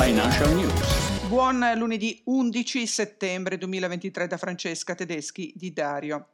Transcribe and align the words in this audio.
Financial 0.00 0.54
News. 0.54 1.26
Buon 1.26 1.72
lunedì 1.74 2.22
11 2.26 2.86
settembre 2.86 3.58
2023 3.58 4.28
da 4.28 4.36
Francesca 4.36 4.94
Tedeschi 4.94 5.52
di 5.56 5.72
Dario. 5.72 6.28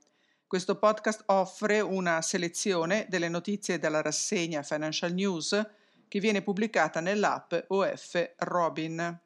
Questo 0.46 0.76
podcast 0.76 1.22
offre 1.29 1.80
una 1.80 2.21
selezione 2.21 3.06
delle 3.08 3.30
notizie 3.30 3.79
dalla 3.79 4.03
rassegna 4.03 4.62
Financial 4.62 5.11
News 5.14 5.66
che 6.06 6.21
viene 6.21 6.42
pubblicata 6.42 7.00
nell'app 7.00 7.54
OF 7.68 8.34
Robin. 8.36 9.20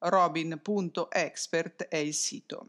Robin.expert 0.00 1.84
è 1.84 1.96
il 1.96 2.12
sito. 2.12 2.68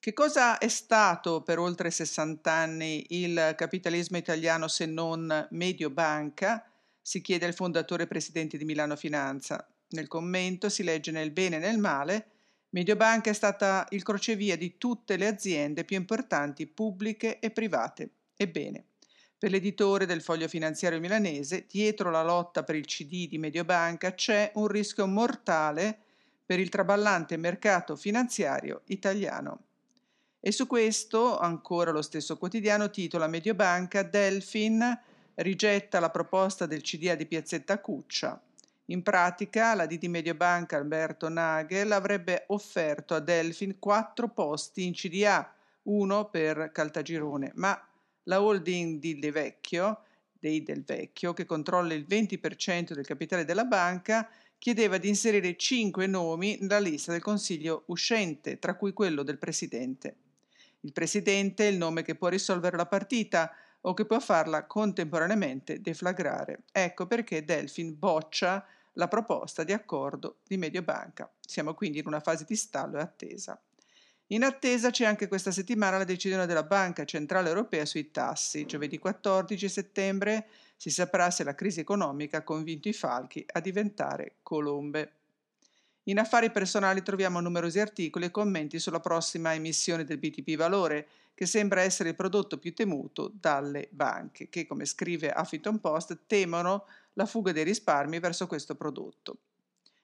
Che 0.00 0.12
cosa 0.12 0.58
è 0.58 0.68
stato 0.68 1.42
per 1.42 1.60
oltre 1.60 1.92
60 1.92 2.50
anni 2.50 3.06
il 3.10 3.54
capitalismo 3.56 4.16
italiano 4.16 4.66
se 4.66 4.86
non 4.86 5.46
Mediobanca? 5.52 6.68
Si 7.08 7.22
chiede 7.22 7.46
il 7.46 7.54
fondatore 7.54 8.06
presidente 8.06 8.58
di 8.58 8.66
Milano 8.66 8.94
Finanza. 8.94 9.66
Nel 9.92 10.08
commento 10.08 10.68
si 10.68 10.82
legge 10.82 11.10
nel 11.10 11.30
bene 11.30 11.56
e 11.56 11.58
nel 11.58 11.78
male, 11.78 12.26
Mediobanca 12.68 13.30
è 13.30 13.32
stata 13.32 13.86
il 13.92 14.02
crocevia 14.02 14.58
di 14.58 14.76
tutte 14.76 15.16
le 15.16 15.26
aziende 15.26 15.86
più 15.86 15.96
importanti 15.96 16.66
pubbliche 16.66 17.38
e 17.38 17.50
private. 17.50 18.10
Ebbene, 18.36 18.84
per 19.38 19.50
l'editore 19.50 20.04
del 20.04 20.20
foglio 20.20 20.48
finanziario 20.48 21.00
milanese, 21.00 21.64
dietro 21.66 22.10
la 22.10 22.22
lotta 22.22 22.62
per 22.62 22.74
il 22.74 22.84
CD 22.84 23.26
di 23.26 23.38
Mediobanca 23.38 24.12
c'è 24.12 24.52
un 24.56 24.66
rischio 24.66 25.06
mortale 25.06 25.98
per 26.44 26.60
il 26.60 26.68
traballante 26.68 27.38
mercato 27.38 27.96
finanziario 27.96 28.82
italiano. 28.88 29.60
E 30.40 30.52
su 30.52 30.66
questo, 30.66 31.38
ancora 31.38 31.90
lo 31.90 32.02
stesso 32.02 32.36
quotidiano 32.36 32.90
titola 32.90 33.28
Mediobanca 33.28 34.02
Delfin 34.02 35.06
rigetta 35.38 36.00
la 36.00 36.10
proposta 36.10 36.66
del 36.66 36.82
CDA 36.82 37.14
di 37.14 37.26
Piazzetta 37.26 37.80
Cuccia. 37.80 38.40
In 38.86 39.02
pratica, 39.02 39.74
la 39.74 39.86
D 39.86 39.98
di 39.98 40.08
Mediobanca 40.08 40.76
Alberto 40.76 41.28
Nagel 41.28 41.92
avrebbe 41.92 42.44
offerto 42.48 43.14
a 43.14 43.20
Delfin 43.20 43.78
quattro 43.78 44.28
posti 44.28 44.86
in 44.86 44.94
CDA, 44.94 45.52
uno 45.82 46.28
per 46.30 46.70
Caltagirone, 46.72 47.52
ma 47.54 47.80
la 48.24 48.42
holding 48.42 48.98
di 48.98 49.18
De 49.18 49.30
Vecchio, 49.30 50.02
dei 50.38 50.62
Del 50.62 50.84
Vecchio, 50.84 51.34
che 51.34 51.44
controlla 51.44 51.94
il 51.94 52.06
20% 52.08 52.92
del 52.92 53.06
capitale 53.06 53.44
della 53.44 53.64
banca, 53.64 54.28
chiedeva 54.58 54.98
di 54.98 55.08
inserire 55.08 55.56
cinque 55.56 56.06
nomi 56.06 56.58
nella 56.60 56.80
lista 56.80 57.12
del 57.12 57.22
consiglio 57.22 57.84
uscente, 57.86 58.58
tra 58.58 58.74
cui 58.74 58.92
quello 58.92 59.22
del 59.22 59.38
presidente. 59.38 60.16
Il 60.80 60.92
presidente 60.92 61.68
è 61.68 61.70
il 61.70 61.76
nome 61.76 62.02
che 62.02 62.14
può 62.14 62.28
risolvere 62.28 62.76
la 62.76 62.86
partita, 62.86 63.52
o 63.82 63.94
che 63.94 64.04
può 64.04 64.18
farla 64.20 64.66
contemporaneamente 64.66 65.80
deflagrare. 65.80 66.64
Ecco 66.72 67.06
perché 67.06 67.44
Delfin 67.44 67.98
boccia 67.98 68.64
la 68.94 69.08
proposta 69.08 69.64
di 69.64 69.72
accordo 69.72 70.38
di 70.46 70.56
Mediobanca. 70.56 71.30
Siamo 71.40 71.74
quindi 71.74 71.98
in 71.98 72.06
una 72.06 72.20
fase 72.20 72.44
di 72.44 72.56
stallo 72.56 72.98
e 72.98 73.02
attesa. 73.02 73.60
In 74.30 74.42
attesa 74.42 74.90
c'è 74.90 75.06
anche 75.06 75.26
questa 75.26 75.50
settimana 75.50 75.96
la 75.96 76.04
decisione 76.04 76.44
della 76.44 76.64
Banca 76.64 77.04
Centrale 77.04 77.48
Europea 77.48 77.86
sui 77.86 78.10
tassi. 78.10 78.66
Giovedì 78.66 78.98
14 78.98 79.68
settembre 79.68 80.48
si 80.76 80.90
saprà 80.90 81.30
se 81.30 81.44
la 81.44 81.54
crisi 81.54 81.80
economica 81.80 82.38
ha 82.38 82.42
convinto 82.42 82.88
i 82.88 82.92
falchi 82.92 83.44
a 83.52 83.60
diventare 83.60 84.36
colombe. 84.42 85.17
In 86.08 86.18
affari 86.18 86.50
personali 86.50 87.02
troviamo 87.02 87.38
numerosi 87.38 87.80
articoli 87.80 88.24
e 88.24 88.30
commenti 88.30 88.78
sulla 88.78 88.98
prossima 88.98 89.52
emissione 89.52 90.04
del 90.04 90.16
BTP 90.16 90.56
Valore, 90.56 91.06
che 91.34 91.44
sembra 91.44 91.82
essere 91.82 92.08
il 92.08 92.14
prodotto 92.14 92.56
più 92.56 92.72
temuto 92.72 93.30
dalle 93.38 93.88
banche, 93.90 94.48
che, 94.48 94.66
come 94.66 94.86
scrive 94.86 95.34
Huffington 95.36 95.80
Post, 95.80 96.20
temono 96.26 96.86
la 97.12 97.26
fuga 97.26 97.52
dei 97.52 97.62
risparmi 97.62 98.20
verso 98.20 98.46
questo 98.46 98.74
prodotto. 98.74 99.36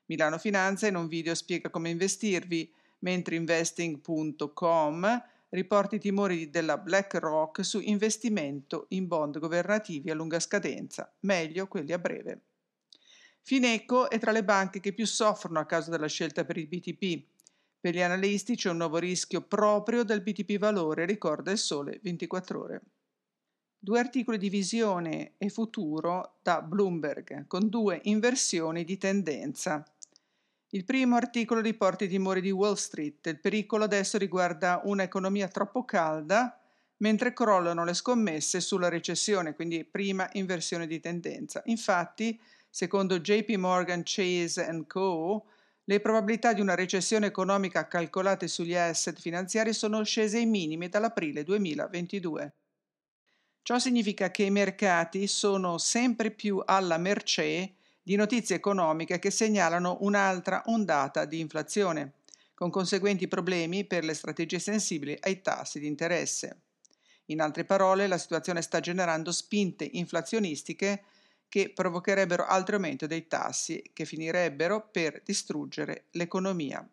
Milano 0.05 0.36
Finanza 0.36 0.86
in 0.86 0.96
un 0.96 1.08
video 1.08 1.34
spiega 1.34 1.70
come 1.70 1.88
investirvi, 1.88 2.70
mentre 2.98 3.36
investing.com 3.36 5.23
riporta 5.48 5.96
i 5.96 6.01
timori 6.01 6.51
della 6.51 6.77
BlackRock 6.77 7.64
su 7.64 7.80
investimento 7.80 8.84
in 8.90 9.07
bond 9.07 9.39
governativi 9.39 10.11
a 10.11 10.14
lunga 10.14 10.39
scadenza, 10.39 11.11
meglio 11.20 11.67
quelli 11.67 11.95
a 11.95 11.98
breve. 11.98 12.40
Fineco 13.46 14.08
è 14.08 14.18
tra 14.18 14.32
le 14.32 14.42
banche 14.42 14.80
che 14.80 14.94
più 14.94 15.05
soffrono 15.05 15.58
a 15.58 15.66
causa 15.66 15.90
della 15.90 16.06
scelta 16.06 16.46
per 16.46 16.56
il 16.56 16.66
BTP. 16.66 17.27
Per 17.78 17.94
gli 17.94 18.00
analisti 18.00 18.56
c'è 18.56 18.70
un 18.70 18.78
nuovo 18.78 18.96
rischio 18.96 19.42
proprio 19.42 20.02
del 20.02 20.22
BTP 20.22 20.56
valore, 20.56 21.05
ricorda 21.05 21.50
il 21.50 21.58
sole 21.58 22.00
24 22.02 22.58
ore. 22.58 22.83
Due 23.78 23.98
articoli 23.98 24.38
di 24.38 24.48
visione 24.48 25.34
e 25.36 25.50
futuro 25.50 26.38
da 26.40 26.62
Bloomberg, 26.62 27.46
con 27.46 27.68
due 27.68 28.00
inversioni 28.04 28.83
di 28.83 28.96
tendenza. 28.96 29.84
Il 30.70 30.86
primo 30.86 31.16
articolo 31.16 31.60
riporta 31.60 32.04
i 32.04 32.08
timori 32.08 32.40
di 32.40 32.50
Wall 32.50 32.77
Street. 32.77 33.27
Il 33.27 33.40
pericolo 33.40 33.84
adesso 33.84 34.16
riguarda 34.16 34.80
un'economia 34.84 35.48
troppo 35.48 35.84
calda, 35.84 36.58
mentre 36.96 37.34
crollano 37.34 37.84
le 37.84 37.92
scommesse 37.92 38.60
sulla 38.60 38.88
recessione, 38.88 39.54
quindi 39.54 39.84
prima 39.84 40.27
inversione 40.33 40.86
di 40.86 40.98
tendenza. 40.98 41.60
Infatti, 41.66 42.40
Secondo 42.77 43.20
JP 43.20 43.51
Morgan 43.51 44.02
Chase 44.05 44.85
Co., 44.89 45.45
le 45.85 46.01
probabilità 46.01 46.52
di 46.52 46.61
una 46.61 46.74
recessione 46.74 47.27
economica 47.27 47.86
calcolate 47.86 48.48
sugli 48.48 48.74
asset 48.74 49.20
finanziari 49.20 49.73
sono 49.73 50.02
scese 50.02 50.39
ai 50.39 50.46
minimi 50.46 50.89
dall'aprile 50.89 51.45
2022. 51.45 52.52
Ciò 53.63 53.79
significa 53.79 54.33
che 54.33 54.42
i 54.42 54.51
mercati 54.51 55.29
sono 55.29 55.79
sempre 55.79 56.33
più 56.33 56.61
alla 56.64 56.98
mercé 56.98 57.74
di 58.02 58.17
notizie 58.17 58.57
economiche 58.57 59.20
che 59.20 59.30
segnalano 59.30 59.98
un'altra 60.01 60.64
ondata 60.67 61.27
di 61.27 61.39
inflazione, 61.39 62.14
con 62.55 62.70
conseguenti 62.70 63.29
problemi 63.29 63.84
per 63.84 64.02
le 64.02 64.14
strategie 64.14 64.58
sensibili 64.58 65.17
ai 65.20 65.40
tassi 65.42 65.79
di 65.79 65.86
interesse. 65.86 66.63
In 67.27 67.40
altre 67.40 67.64
parole, 67.64 68.08
la 68.08 68.18
situazione 68.18 68.63
sta 68.63 68.80
generando 68.80 69.30
spinte 69.30 69.89
inflazionistiche 69.92 71.05
che 71.54 71.70
provocherebbero 71.72 72.44
altro 72.46 72.74
aumento 72.74 73.06
dei 73.06 73.28
tassi 73.28 73.80
che 73.92 74.06
finirebbero 74.06 74.88
per 74.90 75.22
distruggere 75.24 76.06
l'economia. 76.10 76.84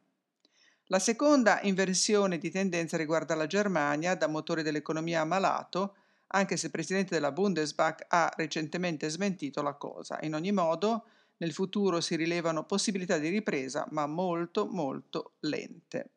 La 0.86 1.00
seconda 1.00 1.62
inversione 1.64 2.38
di 2.38 2.52
tendenza 2.52 2.96
riguarda 2.96 3.34
la 3.34 3.48
Germania, 3.48 4.14
da 4.14 4.28
motore 4.28 4.62
dell'economia 4.62 5.26
malato, 5.26 5.96
anche 6.28 6.58
se 6.58 6.68
il 6.68 6.72
presidente 6.72 7.16
della 7.16 7.32
Bundesbank 7.32 8.06
ha 8.10 8.32
recentemente 8.38 9.10
smentito 9.10 9.64
la 9.64 9.74
cosa. 9.74 10.20
In 10.22 10.36
ogni 10.36 10.52
modo, 10.52 11.06
nel 11.38 11.54
futuro 11.54 12.00
si 12.00 12.16
rilevano 12.16 12.64
possibilità 12.64 13.18
di 13.18 13.30
ripresa, 13.30 13.88
ma 13.90 14.06
molto 14.06 14.68
molto 14.68 15.38
lente. 15.40 16.10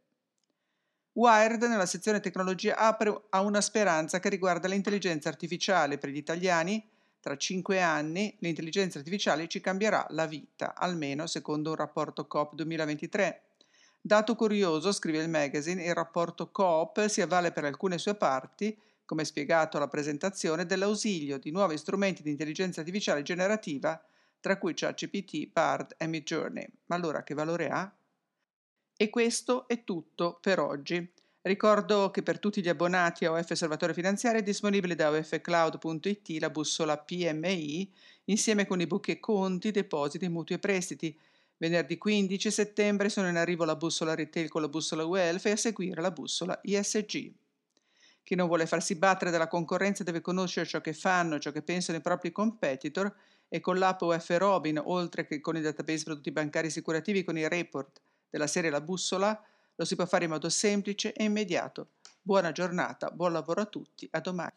Wired 1.13 1.63
nella 1.63 1.87
sezione 1.87 2.21
tecnologia 2.21 2.77
apre 2.77 3.23
a 3.31 3.41
una 3.41 3.63
speranza 3.63 4.21
che 4.21 4.29
riguarda 4.29 4.69
l'intelligenza 4.69 5.31
artificiale 5.31 5.97
per 5.97 6.11
gli 6.11 6.19
italiani 6.19 6.93
tra 7.25 7.39
cinque 7.39 7.81
anni 7.81 8.37
l'intelligenza 8.41 8.99
artificiale 8.99 9.49
ci 9.49 9.59
cambierà 9.59 10.05
la 10.11 10.27
vita, 10.27 10.75
almeno 10.75 11.27
secondo 11.27 11.71
un 11.71 11.77
rapporto 11.77 12.27
COP 12.27 12.55
2023. 12.55 13.45
Dato 13.99 14.35
curioso, 14.35 14.93
scrive 14.93 15.23
il 15.23 15.31
magazine, 15.31 15.83
il 15.83 15.95
rapporto 15.95 16.51
COP 16.51 17.07
si 17.07 17.23
avvale 17.23 17.51
per 17.51 17.65
alcune 17.65 17.97
sue 17.97 18.15
parti, 18.15 18.79
come 19.07 19.25
spiegato 19.25 19.79
alla 19.79 19.89
presentazione, 19.89 20.67
dell'ausilio 20.67 21.39
di 21.39 21.51
nuovi 21.51 21.79
strumenti 21.79 22.23
di 22.23 22.29
intelligenza 22.29 22.81
artificiale 22.81 23.23
generativa, 23.23 23.99
tra 24.39 24.59
cui 24.59 24.75
ChatGPT, 24.75 25.51
Bard 25.51 25.95
e 25.97 26.07
Midjourney. 26.07 26.69
Ma 26.89 26.97
allora 26.97 27.23
che 27.23 27.33
valore 27.33 27.71
ha? 27.71 27.91
E 28.95 29.09
questo 29.09 29.67
è 29.67 29.83
tutto 29.83 30.37
per 30.43 30.61
oggi. 30.61 31.11
Ricordo 31.47 32.11
che 32.11 32.23
per 32.23 32.39
tutti 32.39 32.63
gli 32.63 32.71
abbonati 32.71 33.27
a 33.27 33.33
OF 33.33 33.51
Osservatorio 33.51 33.95
Finanziario 33.95 34.41
è 34.41 34.43
disponibile 34.43 34.95
da 34.95 35.11
ofcloud.it 35.11 36.41
la 36.41 36.49
bussola 36.49 36.97
PMI 36.97 37.93
insieme 38.25 38.67
con 38.67 38.81
i 38.81 38.87
book 38.87 39.09
e 39.09 39.21
conti, 39.21 39.71
depositi, 39.71 40.27
mutui 40.31 40.55
e 40.55 40.59
prestiti. 40.59 41.15
Venerdì 41.59 41.99
15 41.99 42.51
settembre 42.51 43.11
sono 43.11 43.29
in 43.29 43.37
arrivo 43.37 43.67
la 43.67 43.77
bussola 43.77 44.15
retail 44.15 44.49
con 44.49 44.63
la 44.63 44.69
bussola 44.69 45.05
Wealth 45.05 45.45
e 45.45 45.51
a 45.51 45.57
seguire 45.57 46.01
la 46.01 46.11
bussola 46.13 46.59
ISG. 46.63 47.31
Chi 48.23 48.35
non 48.35 48.47
vuole 48.47 48.65
farsi 48.65 48.95
battere 48.95 49.31
dalla 49.31 49.47
concorrenza 49.47 50.03
deve 50.03 50.23
conoscere 50.23 50.65
ciò 50.65 50.81
che 50.81 50.95
fanno, 50.95 51.39
ciò 51.39 51.53
che 51.53 51.61
pensano 51.61 51.99
i 51.99 52.01
propri 52.01 52.33
competitor 52.33 53.15
e 53.51 53.61
con 53.61 53.77
l'app 53.77 54.01
OF 54.01 54.31
Robin, 54.39 54.81
oltre 54.83 55.27
che 55.27 55.43
con 55.43 55.59
i 55.59 55.61
database 55.61 56.05
prodotti 56.05 56.31
bancari 56.31 56.69
assicurativi 56.69 57.23
con 57.23 57.37
i 57.37 57.47
report 57.47 58.01
della 58.31 58.47
serie 58.47 58.71
La 58.71 58.81
Bussola, 58.81 59.39
lo 59.77 59.85
si 59.85 59.97
può 59.97 60.07
fare 60.07 60.25
in 60.25 60.31
modo 60.31 60.49
semplice 60.49 61.13
e 61.13 61.25
immediato. 61.25 61.89
Buona 62.23 62.53
giornata, 62.53 63.11
buon 63.11 63.33
lavoro 63.33 63.61
a 63.61 63.67
tutti, 63.67 64.09
a 64.11 64.21
domani. 64.21 64.53